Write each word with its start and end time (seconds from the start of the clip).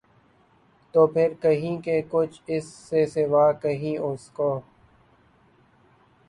تو 0.93 1.05
پھر 1.07 1.33
کہیں 1.41 1.81
کہ 1.81 2.01
کچھ 2.09 2.41
اِس 2.47 2.65
سے 2.89 3.05
سوا 3.05 3.51
کہیں 3.61 3.97
اُس 3.97 4.29
کو 4.29 4.49